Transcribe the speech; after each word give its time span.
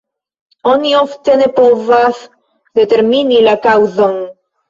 Oni 0.69 0.93
ofte 0.99 1.35
ne 1.41 1.49
povas 1.59 2.23
determini 2.81 3.45
la 3.49 3.53
kaŭzon. 3.67 4.19